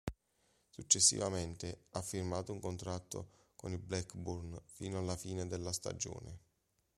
Successivamente, 0.69 1.83
ha 1.91 2.01
firmato 2.01 2.51
un 2.51 2.59
contratto 2.59 3.29
con 3.55 3.71
il 3.71 3.77
Blackburn 3.77 4.59
fino 4.65 4.97
alla 4.97 5.15
fine 5.15 5.45
della 5.45 5.71
stagione. 5.71 6.39